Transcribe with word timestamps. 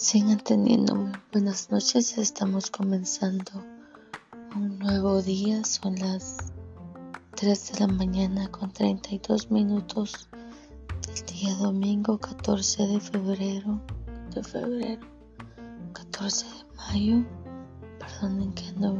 Sigan 0.00 0.38
teniendo 0.38 1.12
buenas 1.30 1.70
noches. 1.70 2.16
Estamos 2.16 2.70
comenzando 2.70 3.52
un 4.56 4.78
nuevo 4.78 5.20
día. 5.20 5.62
Son 5.62 5.94
las 5.96 6.38
3 7.36 7.72
de 7.72 7.80
la 7.80 7.86
mañana 7.86 8.50
con 8.50 8.72
32 8.72 9.50
minutos 9.50 10.26
del 11.06 11.26
día 11.26 11.54
domingo 11.56 12.16
14 12.16 12.86
de 12.86 12.98
febrero. 12.98 13.78
De 14.34 14.42
febrero 14.42 15.06
14 15.92 16.46
de 16.46 16.76
mayo. 16.76 17.26
Perdonen 17.98 18.54
que 18.54 18.68
ando 18.68 18.96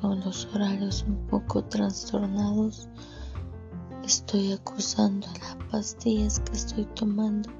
con 0.00 0.20
los 0.20 0.46
horarios 0.54 1.04
un 1.08 1.26
poco 1.26 1.64
trastornados. 1.64 2.88
Estoy 4.04 4.52
acusando 4.52 5.26
las 5.26 5.56
pastillas 5.72 6.38
que 6.38 6.52
estoy 6.52 6.84
tomando. 6.94 7.50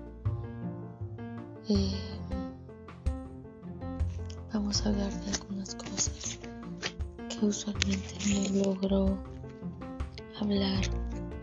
Eh, 1.69 2.16
vamos 4.57 4.87
a 4.87 4.89
hablar 4.89 5.13
de 5.13 5.33
algunas 5.33 5.75
cosas 5.75 6.39
que 7.29 7.45
usualmente 7.45 8.15
no 8.33 8.65
logro 8.65 9.19
hablar 10.41 10.83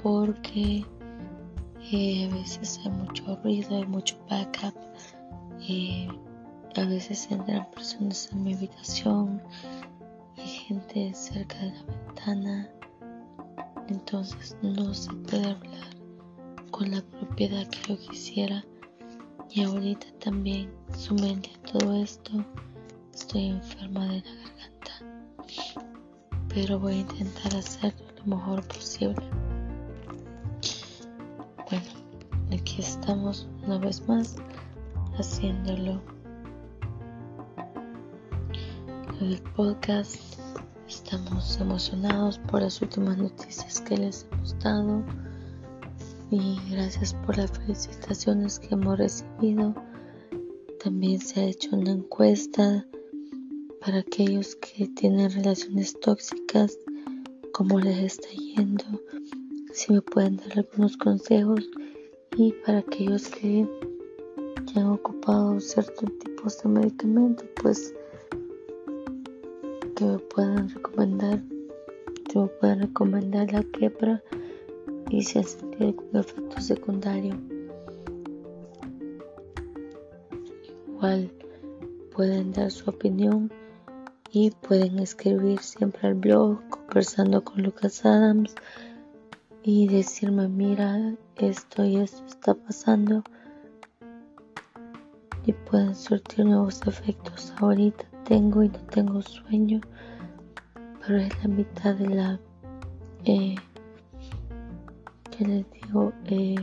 porque 0.02 0.84
eh, 1.91 2.26
a 2.26 2.36
veces 2.36 2.80
hay 2.84 2.89
mucho 2.89 3.36
ruido, 3.44 3.77
hay 3.77 3.86
mucho 3.86 4.17
backup. 4.27 4.73
Eh, 5.70 6.08
a 6.76 6.86
veces 6.86 7.27
entran 7.30 7.70
personas 7.70 8.30
en 8.31 8.44
mi 8.45 8.55
habitación, 8.55 9.39
hay 10.36 10.48
gente 10.48 11.14
cerca 11.14 11.59
de 11.59 11.72
la 11.72 11.84
ventana, 11.84 12.70
entonces 13.89 14.58
no 14.64 14.91
se 14.91 15.14
puede 15.14 15.52
hablar 15.52 15.95
con 16.72 16.89
la 16.89 17.02
propiedad 17.03 17.67
que 17.67 17.89
yo 17.89 18.00
quisiera. 18.09 18.66
Y 19.52 19.64
ahorita 19.64 20.08
también 20.20 20.72
mente 21.22 21.52
a 21.55 21.77
todo 21.77 21.94
esto 21.94 22.44
Estoy 23.14 23.45
enferma 23.47 24.08
de 24.08 24.22
la 24.22 24.31
garganta, 24.31 25.45
pero 26.50 26.80
voy 26.80 26.94
a 26.94 27.00
intentar 27.02 27.55
hacerlo 27.55 28.03
lo 28.17 28.36
mejor 28.36 28.67
posible. 28.67 29.23
Bueno, 31.70 31.86
aquí 32.52 32.81
estamos 32.81 33.47
una 33.66 33.78
vez 33.78 34.08
más 34.08 34.36
haciéndolo. 35.17 36.02
El 39.22 39.39
podcast. 39.55 40.17
Estamos 40.88 41.59
emocionados 41.61 42.39
por 42.39 42.61
las 42.61 42.81
últimas 42.81 43.17
noticias 43.17 43.80
que 43.81 43.98
les 43.98 44.27
hemos 44.31 44.58
dado 44.59 45.03
y 46.31 46.59
gracias 46.72 47.14
por 47.14 47.38
las 47.38 47.52
felicitaciones 47.52 48.59
que 48.59 48.73
hemos 48.73 48.98
recibido. 48.98 49.75
También 50.83 51.20
se 51.20 51.39
ha 51.39 51.44
hecho 51.45 51.75
una 51.75 51.92
encuesta 51.92 52.86
para 53.86 54.00
aquellos 54.00 54.56
que 54.56 54.88
tienen 54.88 55.30
relaciones 55.30 56.00
tóxicas, 56.00 56.78
cómo 57.52 57.81
les 57.81 57.98
está 57.98 58.30
yendo, 58.30 58.86
si 59.73 59.92
me 59.92 60.02
pueden 60.02 60.38
dar 60.38 60.59
algunos 60.59 60.95
consejos 60.95 61.70
y 62.38 62.54
para 62.66 62.78
aquellos 62.78 63.28
que 63.28 63.67
ya 64.73 64.81
han 64.81 64.88
ocupado 64.88 65.59
ciertos 65.59 66.09
tipos 66.20 66.64
de 66.64 66.70
medicamentos, 66.70 67.45
pues 67.61 67.94
que 69.98 70.06
me 70.06 70.20
puedan 70.20 70.70
recomendar, 70.70 71.44
que 72.30 72.39
me 72.39 72.48
puedan 72.48 72.80
recomendar 72.84 73.52
la 73.52 73.64
quebra 73.64 74.23
y 75.09 75.23
si 75.23 75.39
han 75.39 75.45
sentido 75.45 75.89
algún 75.89 76.22
efecto 76.22 76.61
secundario. 76.61 77.38
Igual 80.88 81.30
pueden 82.16 82.54
dar 82.54 82.71
su 82.71 82.89
opinión 82.89 83.52
y 84.36 84.49
pueden 84.49 84.98
escribir 84.98 85.60
siempre 85.60 86.08
al 86.08 86.16
blog 86.16 86.60
conversando 86.67 87.44
con 87.44 87.61
Lucas 87.61 88.04
Adams 88.04 88.55
y 89.61 89.88
decirme 89.88 90.48
mira 90.48 91.14
esto 91.36 91.86
y 91.86 91.98
esto 91.98 92.26
está 92.26 92.55
pasando 92.55 93.23
y 95.45 95.54
pueden 95.54 95.94
surtir 95.94 96.45
nuevos 96.45 96.82
efectos. 96.88 97.54
Ahorita 97.58 98.05
tengo 98.23 98.64
y 98.64 98.70
no 98.70 98.80
tengo 98.86 99.21
sueño 99.21 99.82
pero 101.00 101.20
es 101.20 101.44
la 101.44 101.50
mitad 101.50 101.94
de 101.94 102.10
la 102.10 102.39
eh, 103.26 103.55
que 105.30 105.45
les 105.45 105.65
digo 105.73 106.11
eh, 106.26 106.55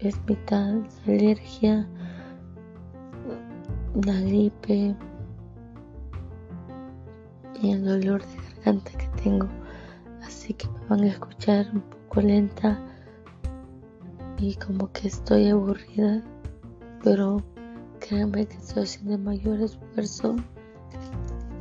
es 0.00 0.16
mitad 0.26 0.74
de 1.06 1.14
alergia 1.14 1.86
la 4.04 4.20
gripe 4.20 4.96
el 7.62 7.84
dolor 7.84 8.24
de 8.26 8.36
garganta 8.36 8.90
que 8.92 9.06
tengo. 9.22 9.48
Así 10.22 10.54
que 10.54 10.68
me 10.68 10.86
van 10.88 11.00
a 11.00 11.08
escuchar 11.08 11.70
un 11.72 11.80
poco 11.82 12.20
lenta 12.20 12.78
y 14.38 14.54
como 14.56 14.90
que 14.92 15.08
estoy 15.08 15.48
aburrida. 15.48 16.22
Pero 17.02 17.42
créanme 18.00 18.46
que 18.46 18.56
estoy 18.56 18.84
haciendo 18.84 19.18
mayor 19.18 19.60
esfuerzo. 19.60 20.36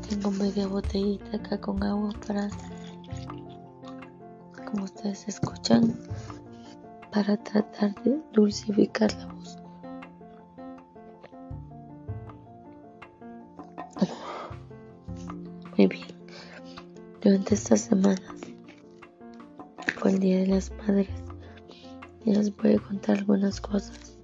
Tengo 0.08 0.32
media 0.32 0.68
botellita 0.68 1.38
acá 1.38 1.60
con 1.60 1.82
agua 1.84 2.12
para, 2.28 2.50
como 4.66 4.86
ustedes 4.86 5.28
escuchan, 5.28 5.98
para 7.12 7.38
tratar 7.38 7.94
de 8.04 8.20
dulcificar 8.34 9.12
la 9.14 9.28
voz. 9.28 9.63
Muy 15.78 15.88
bien. 15.88 16.08
Durante 17.22 17.56
estas 17.56 17.82
semanas 17.82 18.22
fue 19.98 20.12
el 20.12 20.20
Día 20.20 20.40
de 20.40 20.48
las 20.48 20.72
Madres 20.78 21.08
y 22.26 22.34
les 22.34 22.56
voy 22.58 22.74
a 22.74 22.80
contar 22.80 23.18
algunas 23.18 23.60
cosas. 23.60 24.18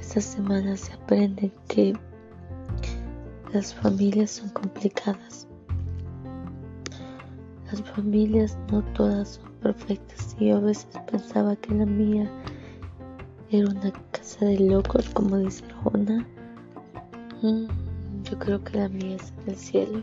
Esta 0.00 0.20
semana 0.20 0.76
se 0.76 0.92
aprende 0.92 1.52
que 1.68 1.92
las 3.52 3.72
familias 3.74 4.32
son 4.32 4.48
complicadas. 4.48 5.46
Las 7.70 7.82
familias 7.82 8.58
no 8.72 8.82
todas 8.94 9.28
son 9.28 9.52
perfectas 9.62 10.34
y 10.40 10.48
yo 10.48 10.56
a 10.56 10.60
veces 10.60 10.88
pensaba 11.08 11.54
que 11.54 11.74
la 11.74 11.86
mía 11.86 12.28
era 13.50 13.68
una 13.68 13.92
casa 14.10 14.46
de 14.46 14.58
locos, 14.58 15.08
como 15.10 15.36
dice 15.36 15.64
Jona. 15.84 16.26
Mm. 17.42 17.89
Yo 18.24 18.38
creo 18.38 18.62
que 18.62 18.78
la 18.78 18.88
mía 18.88 19.16
es 19.16 19.32
en 19.42 19.50
el 19.50 19.56
cielo. 19.56 20.02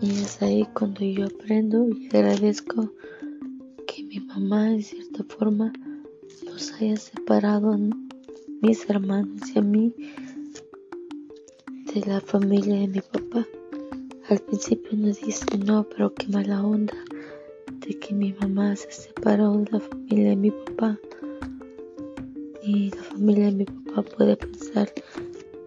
Y 0.00 0.10
es 0.10 0.40
ahí 0.42 0.66
cuando 0.74 1.00
yo 1.04 1.26
aprendo 1.26 1.88
y 1.88 2.06
agradezco 2.06 2.92
que 3.86 4.04
mi 4.04 4.20
mamá, 4.20 4.70
en 4.70 4.82
cierta 4.82 5.24
forma, 5.24 5.72
nos 6.44 6.72
haya 6.74 6.96
separado 6.96 7.72
a 7.72 7.78
mis 8.60 8.88
hermanos 8.88 9.40
y 9.54 9.58
a 9.58 9.62
mí 9.62 9.94
de 11.94 12.00
la 12.06 12.20
familia 12.20 12.80
de 12.80 12.88
mi 12.88 13.00
papá. 13.00 13.46
Al 14.28 14.38
principio 14.38 14.96
nos 14.96 15.20
dicen, 15.20 15.64
no, 15.64 15.84
pero 15.88 16.14
qué 16.14 16.28
mala 16.28 16.64
onda 16.64 16.94
de 17.86 17.98
que 17.98 18.14
mi 18.14 18.34
mamá 18.34 18.76
se 18.76 18.90
separó 18.92 19.56
de 19.56 19.70
la 19.72 19.80
familia 19.80 20.30
de 20.30 20.36
mi 20.36 20.50
papá. 20.50 20.98
Y 22.62 22.90
la 22.90 23.02
familia 23.02 23.46
de 23.46 23.52
mi 23.52 23.64
papá 23.64 24.02
puede 24.02 24.36
pensar 24.36 24.92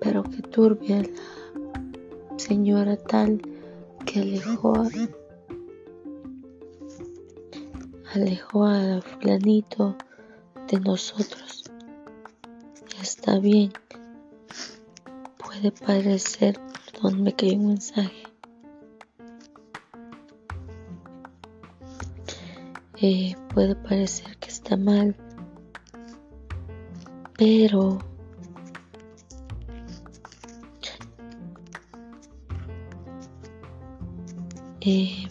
pero 0.01 0.23
que 0.23 0.41
turbia 0.41 1.03
la 1.03 2.38
señora 2.38 2.97
tal 2.97 3.39
que 4.06 4.19
alejó 4.19 4.73
a, 4.75 4.89
alejó 8.15 8.65
a 8.65 9.01
fulanito 9.01 9.95
de 10.68 10.80
nosotros. 10.80 11.65
Está 13.00 13.38
bien. 13.38 13.71
Puede 15.38 15.71
parecer, 15.71 16.59
perdón, 16.92 17.21
me 17.21 17.33
cayó 17.33 17.57
un 17.57 17.68
mensaje. 17.68 18.24
Eh, 23.03 23.36
puede 23.53 23.75
parecer 23.75 24.36
que 24.38 24.50
está 24.50 24.77
mal, 24.77 25.15
pero 27.38 28.11
Eh, 34.83 35.28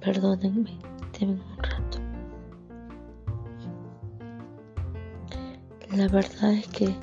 perdónenme, 0.00 0.78
denme 1.18 1.40
un 1.40 1.56
rato. 1.56 1.98
La 5.96 6.08
verdad 6.08 6.52
es 6.52 6.68
que 6.68 6.94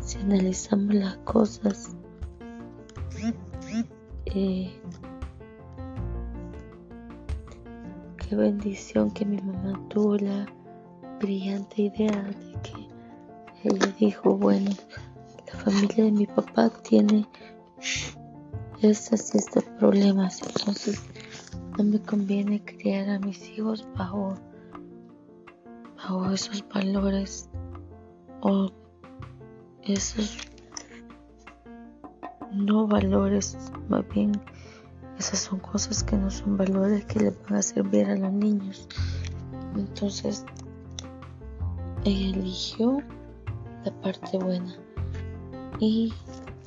si 0.00 0.16
analizamos 0.20 0.94
las 0.94 1.16
cosas, 1.18 1.94
eh, 4.24 4.72
qué 8.16 8.36
bendición 8.36 9.10
que 9.10 9.26
mi 9.26 9.36
mamá 9.42 9.78
tuvo 9.90 10.16
la 10.16 10.46
brillante 11.20 11.82
idea 11.82 12.22
de 12.22 12.58
que 12.62 13.68
ella 13.68 13.94
dijo, 13.98 14.34
bueno, 14.34 14.70
la 15.52 15.58
familia 15.60 16.04
de 16.04 16.12
mi 16.12 16.26
papá 16.26 16.70
tiene 16.82 17.26
estos 18.82 19.34
y 19.34 19.38
estos 19.38 19.64
problemas, 19.78 20.40
entonces 20.42 21.02
no 21.76 21.84
me 21.84 22.00
conviene 22.00 22.64
criar 22.64 23.08
a 23.10 23.18
mis 23.18 23.48
hijos 23.50 23.86
bajo, 23.96 24.34
esos 26.32 26.64
valores 26.72 27.48
o 28.40 28.70
esos 29.82 30.38
no 32.52 32.86
valores, 32.86 33.56
más 33.88 34.08
bien 34.08 34.32
esas 35.18 35.40
son 35.40 35.58
cosas 35.58 36.02
que 36.04 36.16
no 36.16 36.30
son 36.30 36.56
valores 36.56 37.04
que 37.04 37.20
le 37.20 37.30
van 37.30 37.56
a 37.56 37.62
servir 37.62 38.06
a 38.06 38.16
los 38.16 38.32
niños. 38.32 38.88
Entonces, 39.76 40.44
ella 42.04 42.36
eligió 42.36 43.02
la 43.84 43.92
parte 44.00 44.38
buena. 44.38 44.87
Y 45.80 46.12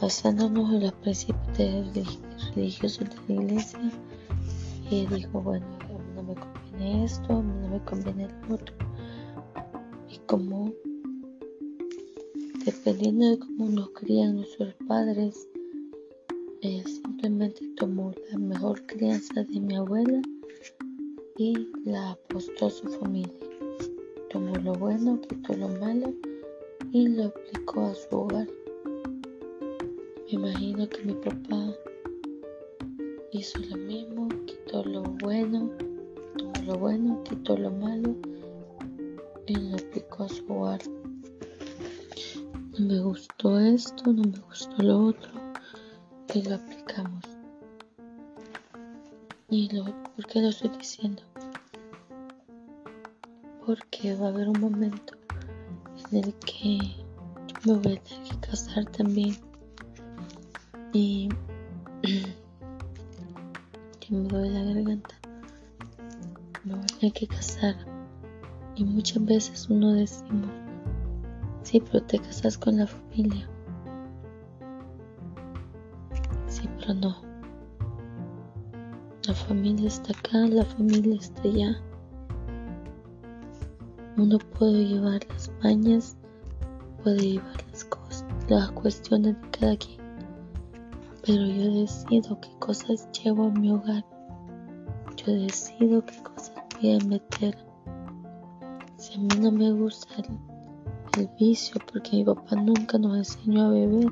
basándonos 0.02 0.72
en 0.72 0.84
los 0.84 0.94
principios 0.94 1.38
religiosos 2.56 3.10
de 3.28 3.36
la 3.36 3.44
iglesia, 3.44 3.80
ella 4.90 5.16
dijo, 5.16 5.42
bueno, 5.42 5.66
no 6.16 6.24
me 6.24 6.36
conviene 6.36 7.06
esto, 7.06 7.44
no 7.44 7.68
me 7.70 7.84
conviene 7.84 8.26
el 8.26 8.54
otro. 8.54 8.76
Y 10.10 10.18
como, 10.28 10.72
dependiendo 12.66 13.30
de 13.30 13.40
cómo 13.40 13.70
nos 13.70 13.90
crían 13.92 14.38
nuestros 14.38 14.74
padres, 14.88 15.48
ella 16.62 16.84
simplemente 16.86 17.68
tomó 17.76 18.14
la 18.32 18.38
mejor 18.38 18.86
crianza 18.86 19.44
de 19.44 19.60
mi 19.60 19.76
abuela 19.76 20.22
y 21.38 21.68
la 21.86 22.12
apostó 22.12 22.68
a 22.68 22.70
su 22.70 22.88
familia. 22.88 23.34
Tomó 24.30 24.56
lo 24.58 24.74
bueno, 24.74 25.20
quitó 25.22 25.54
lo 25.54 25.70
malo 25.70 26.14
y 26.92 27.08
lo 27.08 27.26
aplicó 27.26 27.86
a 27.86 27.96
su 27.96 28.16
hogar. 28.16 28.48
Me 30.32 30.38
imagino 30.38 30.88
que 30.88 31.04
mi 31.04 31.14
papá 31.14 31.76
hizo 33.34 33.60
lo 33.60 33.76
mismo, 33.76 34.30
quitó 34.46 34.82
lo 34.86 35.04
bueno, 35.04 35.70
tomó 36.38 36.54
lo 36.66 36.78
bueno, 36.78 37.22
quitó 37.26 37.58
lo 37.58 37.70
malo 37.70 38.16
y 39.46 39.56
lo 39.56 39.76
aplicó 39.76 40.24
a 40.24 40.30
su 40.30 40.46
hogar. 40.50 40.80
No 42.80 42.80
me 42.80 43.00
gustó 43.02 43.60
esto, 43.60 44.14
no 44.14 44.24
me 44.24 44.40
gustó 44.40 44.82
lo 44.82 45.08
otro 45.08 45.32
y 46.34 46.44
lo 46.44 46.56
aplicamos. 46.56 47.26
¿Y 49.50 49.68
lo, 49.76 49.84
por 50.16 50.28
qué 50.28 50.40
lo 50.40 50.48
estoy 50.48 50.70
diciendo? 50.78 51.24
Porque 53.66 54.16
va 54.16 54.28
a 54.28 54.30
haber 54.30 54.48
un 54.48 54.62
momento 54.62 55.14
en 56.10 56.24
el 56.24 56.34
que 56.36 56.80
me 57.66 57.74
voy 57.74 57.98
a 57.98 58.02
tener 58.02 58.30
que 58.30 58.48
casar 58.48 58.86
también. 58.92 59.51
Y 60.94 61.30
que 64.02 64.14
me 64.14 64.28
duele 64.28 64.50
la 64.50 64.74
garganta. 64.74 65.16
Me 66.64 66.76
voy 66.76 66.84
a 66.84 67.00
tener 67.00 67.14
que 67.14 67.28
casar. 67.28 67.76
Y 68.76 68.84
muchas 68.84 69.24
veces 69.26 69.70
uno 69.70 69.94
decimos, 69.94 70.50
sí, 71.64 71.80
pero 71.80 72.04
te 72.04 72.20
casas 72.20 72.58
con 72.58 72.78
la 72.78 72.88
familia. 72.88 73.48
pero 76.82 76.94
no. 76.94 77.16
La 79.28 79.34
familia 79.34 79.88
está 79.88 80.12
acá, 80.18 80.40
la 80.48 80.66
familia 80.66 81.16
está 81.16 81.42
allá. 81.44 81.80
Uno 84.18 84.38
puede 84.40 84.86
llevar 84.88 85.22
las 85.30 85.52
mañas, 85.64 86.18
puede 87.04 87.34
llevar 87.34 87.66
las 87.72 87.88
las 88.50 88.72
cuestiones 88.72 89.40
de 89.40 89.50
cada 89.52 89.78
quien. 89.78 90.01
Pero 91.24 91.46
yo 91.46 91.72
decido 91.72 92.40
qué 92.42 92.50
cosas 92.58 93.08
llevo 93.12 93.46
a 93.46 93.52
mi 93.52 93.70
hogar. 93.70 94.04
Yo 95.18 95.32
decido 95.34 96.04
qué 96.04 96.18
cosas 96.24 96.54
voy 96.82 96.96
a 96.96 97.06
meter. 97.06 97.56
Si 98.98 99.14
a 99.14 99.18
mí 99.20 99.28
no 99.40 99.52
me 99.52 99.72
gusta 99.72 100.16
el, 101.18 101.30
vicio, 101.40 101.80
porque 101.92 102.18
mi 102.18 102.24
papá 102.24 102.56
nunca 102.56 102.98
nos 102.98 103.18
enseñó 103.18 103.66
a 103.66 103.70
beber 103.70 104.12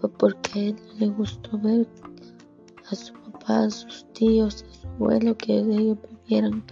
fue 0.00 0.10
porque 0.10 0.58
a 0.58 0.62
él 0.64 0.76
no 0.86 0.98
le 0.98 1.06
gustó 1.08 1.58
ver 1.58 1.86
a 2.90 2.94
su 2.96 3.12
papá, 3.12 3.64
a 3.64 3.70
sus 3.70 4.04
tíos, 4.12 4.64
a 4.64 4.74
su 4.74 4.88
abuelo 4.88 5.36
que 5.36 5.58
ellos 5.58 5.98
vivieran. 6.24 6.64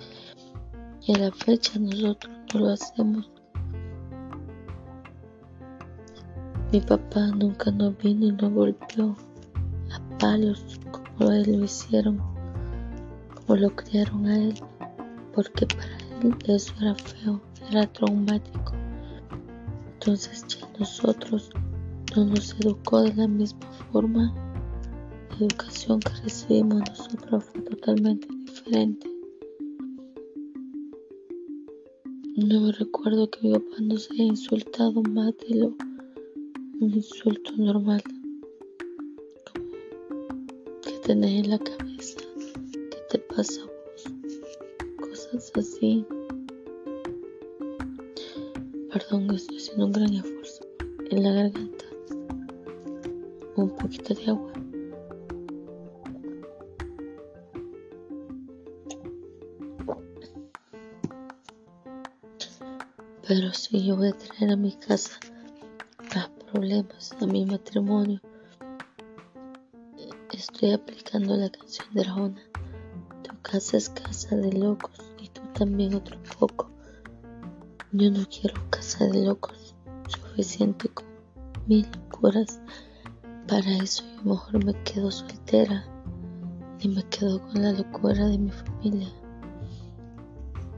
Y 1.02 1.14
a 1.14 1.18
la 1.18 1.30
fecha 1.30 1.78
nosotros 1.78 2.34
no 2.52 2.60
lo 2.60 2.70
hacemos. 2.70 3.30
Mi 6.72 6.80
papá 6.80 7.28
nunca 7.28 7.70
nos 7.70 7.96
vino 7.98 8.26
y 8.26 8.32
nos 8.32 8.52
golpeó 8.52 9.16
como 10.90 11.30
él 11.30 11.58
lo 11.58 11.64
hicieron, 11.64 12.18
como 13.34 13.60
lo 13.60 13.70
criaron 13.76 14.26
a 14.26 14.36
él, 14.36 14.54
porque 15.32 15.66
para 15.66 15.96
él 16.22 16.36
eso 16.46 16.74
era 16.80 16.94
feo, 16.96 17.40
era 17.70 17.86
traumático. 17.92 18.72
Entonces 19.94 20.44
ya 20.48 20.68
nosotros 20.78 21.50
no 22.16 22.24
nos 22.24 22.58
educó 22.58 23.02
de 23.02 23.14
la 23.14 23.28
misma 23.28 23.70
forma. 23.92 24.34
La 25.30 25.46
educación 25.46 26.00
que 26.00 26.10
recibimos 26.24 26.80
nosotros 26.88 27.44
fue 27.44 27.62
totalmente 27.62 28.26
diferente. 28.46 29.08
No 32.36 32.60
me 32.62 32.72
recuerdo 32.72 33.30
que 33.30 33.46
mi 33.46 33.52
papá 33.54 33.76
nos 33.80 34.10
haya 34.10 34.24
insultado 34.24 35.02
más 35.02 35.32
de 35.48 35.72
un 36.80 36.94
insulto 36.94 37.52
normal. 37.56 38.02
Que 41.06 41.12
tenés 41.12 41.44
en 41.44 41.50
la 41.50 41.58
cabeza, 41.60 42.18
que 42.90 42.98
te 43.10 43.18
pasa 43.20 43.60
cosas 44.98 45.52
así. 45.54 46.04
Perdón, 48.92 49.30
estoy 49.32 49.56
haciendo 49.58 49.86
un 49.86 49.92
gran 49.92 50.12
esfuerzo 50.12 50.66
en 51.08 51.22
la 51.22 51.30
garganta 51.30 51.84
un 53.54 53.70
poquito 53.76 54.14
de 54.14 54.30
agua. 54.32 54.52
Pero 63.28 63.52
si 63.52 63.86
yo 63.86 63.94
voy 63.94 64.08
a 64.08 64.12
traer 64.12 64.50
a 64.50 64.56
mi 64.56 64.72
casa 64.72 65.20
más 66.16 66.30
problemas, 66.50 67.12
a 67.20 67.26
mi 67.26 67.46
matrimonio, 67.46 68.20
estoy 70.36 70.72
aplicando 70.72 71.36
la 71.36 71.50
canción 71.50 71.88
de 71.94 72.02
Arjona. 72.02 72.42
Tu 73.22 73.42
casa 73.42 73.76
es 73.76 73.88
casa 73.88 74.36
de 74.36 74.52
locos 74.52 75.00
y 75.20 75.28
tú 75.28 75.40
también 75.54 75.94
otro 75.94 76.18
poco. 76.38 76.70
Yo 77.92 78.10
no 78.10 78.26
quiero 78.28 78.60
casa 78.70 79.06
de 79.06 79.24
locos, 79.24 79.74
suficiente 80.08 80.88
con 80.88 81.06
mil 81.66 81.86
locuras 81.90 82.60
para 83.48 83.76
eso 83.76 84.02
yo 84.16 84.30
mejor 84.30 84.64
me 84.64 84.74
quedo 84.82 85.08
soltera 85.10 85.84
y 86.80 86.88
me 86.88 87.02
quedo 87.04 87.40
con 87.40 87.62
la 87.62 87.72
locura 87.72 88.26
de 88.26 88.38
mi 88.38 88.50
familia. 88.50 89.08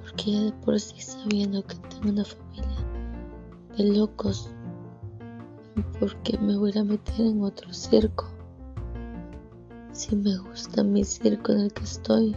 Porque 0.03 0.33
ya 0.33 0.41
de 0.43 0.53
por 0.53 0.79
sí 0.79 1.01
sabiendo 1.01 1.65
que 1.65 1.77
tengo 1.77 2.11
una 2.11 2.25
familia 2.25 2.85
de 3.77 3.85
locos, 3.85 4.51
porque 5.99 6.37
me 6.39 6.59
voy 6.59 6.77
a 6.77 6.85
meter 6.85 7.21
en 7.21 7.43
otro 7.43 7.73
circo? 7.73 8.38
Si 9.99 10.15
me 10.15 10.37
gusta 10.37 10.85
mi 10.85 11.03
circo 11.03 11.51
en 11.51 11.59
el 11.63 11.73
que 11.73 11.83
estoy. 11.83 12.37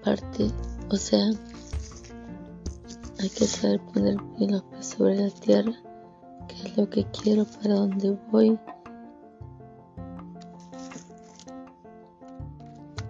Aparte, 0.00 0.50
o 0.90 0.96
sea, 0.96 1.30
hay 3.20 3.28
que 3.30 3.44
saber 3.46 3.80
poner 3.94 4.16
bien 4.36 4.50
los 4.50 4.64
pies 4.64 4.86
sobre 4.86 5.14
la 5.14 5.30
tierra 5.30 5.72
qué 6.48 6.68
es 6.68 6.76
lo 6.76 6.90
que 6.90 7.04
quiero, 7.12 7.44
para 7.44 7.74
dónde 7.74 8.18
voy. 8.32 8.58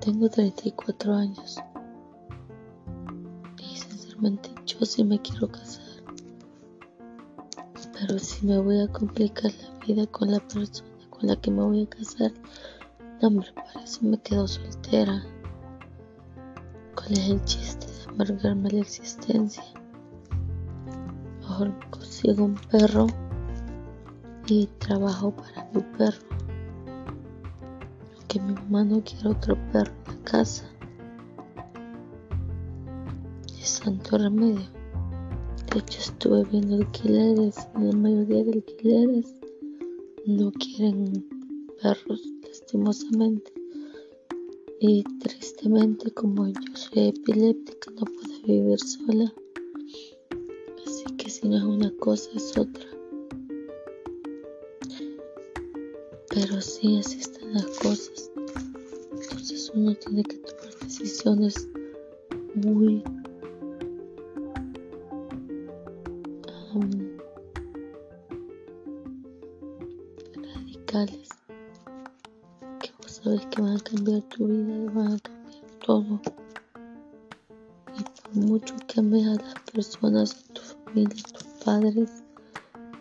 Tengo 0.00 0.28
34 0.28 1.14
años 1.14 1.56
y 3.56 3.76
sinceramente 3.78 4.50
yo 4.66 4.84
sí 4.84 5.02
me 5.04 5.18
quiero 5.22 5.50
casar. 5.50 5.86
Pero 7.94 8.18
si 8.18 8.44
me 8.44 8.58
voy 8.58 8.78
a 8.82 8.88
complicar 8.88 9.50
la 9.54 9.86
vida 9.86 10.06
con 10.08 10.30
la 10.30 10.40
persona 10.40 10.91
la 11.22 11.36
que 11.36 11.50
me 11.50 11.62
voy 11.62 11.82
a 11.82 11.88
casar, 11.88 12.32
no, 13.20 13.28
hombre, 13.28 13.52
para 13.54 13.84
eso 13.84 14.00
me 14.02 14.18
quedo 14.18 14.48
soltera. 14.48 15.22
¿Cuál 16.94 17.12
es 17.12 17.28
el 17.28 17.44
chiste 17.44 17.86
de 17.86 18.04
amargarme 18.10 18.70
la 18.70 18.80
existencia? 18.80 19.62
Mejor 21.40 21.72
consigo 21.90 22.44
un 22.44 22.54
perro 22.54 23.06
y 24.46 24.66
trabajo 24.78 25.30
para 25.30 25.68
mi 25.72 25.82
perro. 25.96 26.26
Aunque 28.16 28.40
mi 28.40 28.54
mamá 28.54 28.84
no 28.84 29.02
quiere 29.04 29.28
otro 29.28 29.56
perro 29.72 29.92
en 30.08 30.16
la 30.16 30.22
casa, 30.24 30.64
y 33.46 33.62
santo 33.62 34.18
remedio. 34.18 34.66
De 35.72 35.78
hecho, 35.78 36.00
estuve 36.00 36.44
viendo 36.44 36.76
alquileres 36.76 37.68
la 37.74 37.92
mayoría 37.92 38.44
de 38.44 38.52
alquileres 38.52 39.41
no 40.26 40.52
quieren 40.52 41.26
perros, 41.80 42.22
lastimosamente. 42.42 43.52
Y 44.80 45.04
tristemente, 45.20 46.10
como 46.12 46.48
yo 46.48 46.54
soy 46.74 47.08
epiléptica, 47.08 47.90
no 47.92 48.04
puedo 48.04 48.42
vivir 48.46 48.78
sola. 48.80 49.32
Así 50.86 51.04
que 51.16 51.30
si 51.30 51.48
no 51.48 51.56
es 51.56 51.64
una 51.64 51.90
cosa, 51.96 52.30
es 52.34 52.56
otra. 52.56 52.86
Pero 56.28 56.60
sí, 56.60 56.98
así 56.98 57.18
están 57.18 57.52
las 57.54 57.66
cosas. 57.78 58.30
Entonces 59.12 59.70
uno 59.74 59.94
tiene 59.94 60.22
que 60.24 60.36
tomar 60.38 60.78
decisiones 60.80 61.68
muy 62.54 63.02
que 70.92 72.90
vos 73.00 73.12
sabes 73.24 73.46
que 73.46 73.62
van 73.62 73.78
a 73.78 73.80
cambiar 73.80 74.20
tu 74.24 74.46
vida 74.46 74.74
y 74.74 74.88
van 74.88 75.14
a 75.14 75.18
cambiar 75.20 75.64
todo. 75.86 76.20
Y 77.98 78.02
por 78.02 78.36
mucho 78.36 78.76
que 78.86 79.00
ames 79.00 79.26
a 79.26 79.42
las 79.42 79.54
personas, 79.72 80.34
a 80.34 80.52
tu 80.52 80.60
familia, 80.60 81.24
a 81.26 81.32
tus 81.32 81.44
padres, 81.64 82.22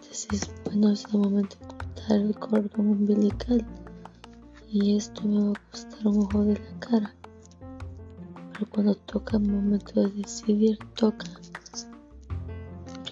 decís, 0.04 0.50
bueno, 0.64 0.92
es 0.92 1.04
el 1.12 1.20
momento 1.20 1.58
de 1.60 1.68
cortar 1.68 2.22
el 2.22 2.40
cordón 2.40 2.88
umbilical 2.88 3.66
y 4.70 4.96
esto 4.96 5.24
me 5.24 5.44
va 5.44 5.52
a 5.52 5.72
costar 5.72 6.08
un 6.08 6.20
ojo 6.20 6.46
de 6.46 6.54
la 6.54 6.80
cara. 6.80 7.14
Pero 8.54 8.70
cuando 8.70 8.96
toca 8.96 9.36
el 9.36 9.44
momento 9.44 10.02
de 10.02 10.10
decidir, 10.12 10.80
toca. 10.96 11.26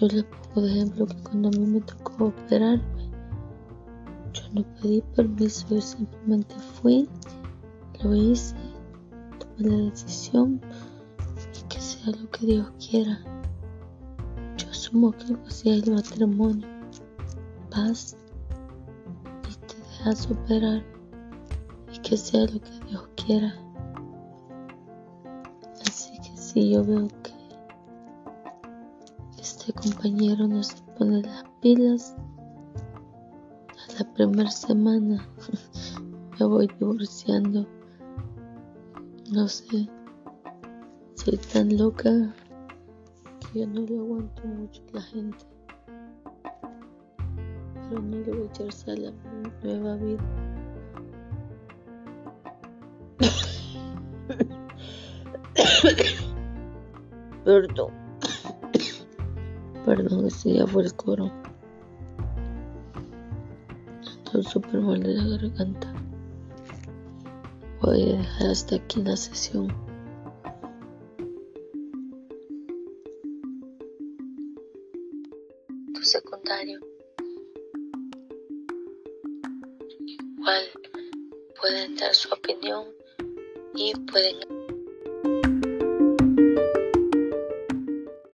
Yo 0.00 0.06
le 0.06 0.22
pongo 0.22 0.62
de 0.62 0.72
ejemplo 0.72 1.06
que 1.06 1.22
cuando 1.22 1.48
a 1.48 1.52
mí 1.52 1.66
me 1.66 1.82
tocó 1.82 2.28
operarme, 2.28 2.82
yo 2.96 2.99
no 4.52 4.64
pedí 4.80 5.02
permiso, 5.14 5.66
yo 5.70 5.80
simplemente 5.80 6.54
fui, 6.56 7.08
lo 8.02 8.14
hice, 8.14 8.56
tomé 9.38 9.70
la 9.70 9.90
decisión 9.90 10.60
y 11.58 11.68
que 11.68 11.80
sea 11.80 12.12
lo 12.12 12.30
que 12.30 12.46
Dios 12.46 12.72
quiera. 12.78 13.20
Yo 14.56 14.68
asumo 14.70 15.12
que 15.12 15.36
así 15.46 15.70
es 15.70 15.86
el 15.86 15.94
matrimonio. 15.94 16.66
Vas 17.70 18.16
y 19.48 19.54
te 19.66 19.76
dejas 19.76 20.30
operar 20.30 20.84
y 21.92 21.98
que 22.00 22.16
sea 22.16 22.42
lo 22.42 22.60
que 22.60 22.86
Dios 22.88 23.08
quiera. 23.16 23.54
Así 25.86 26.12
que 26.20 26.36
si 26.36 26.70
yo 26.72 26.84
veo 26.84 27.08
que 27.22 27.30
este 29.38 29.72
compañero 29.72 30.48
no 30.48 30.62
se 30.62 30.82
pone 30.98 31.22
las 31.22 31.44
pilas, 31.60 32.16
primera 34.26 34.50
semana 34.50 35.26
me 36.38 36.44
voy 36.44 36.68
divorciando. 36.78 37.66
No 39.32 39.48
sé, 39.48 39.88
soy 41.14 41.38
tan 41.38 41.78
loca 41.78 42.10
que 43.40 43.60
yo 43.60 43.66
no 43.66 43.80
le 43.80 43.96
aguanto 43.96 44.46
mucho 44.46 44.82
a 44.92 44.96
la 44.96 45.02
gente. 45.02 45.46
Pero 47.88 48.02
no 48.02 48.18
le 48.18 48.30
voy 48.30 48.42
a 48.42 48.44
echar 48.44 48.70
sal 48.72 49.06
a 49.06 49.10
mi 49.10 49.50
nueva 49.62 49.96
vida. 49.96 50.22
Perdón. 57.46 57.90
Perdón, 59.86 60.26
ese 60.26 60.56
ya 60.56 60.66
fue 60.66 60.82
el 60.82 60.94
coro. 60.94 61.39
Estoy 64.32 64.44
súper 64.44 64.80
mal 64.80 65.02
de 65.02 65.12
la 65.12 65.24
garganta. 65.24 65.92
Voy 67.82 68.02
a 68.02 68.16
dejar 68.18 68.50
hasta 68.52 68.76
aquí 68.76 69.02
la 69.02 69.16
sesión. 69.16 69.66
Tu 75.92 76.02
secundario. 76.02 76.78
Igual 80.38 80.64
pueden 81.60 81.96
dar 81.96 82.14
su 82.14 82.32
opinión 82.32 82.84
y 83.74 83.92
pueden 84.12 84.59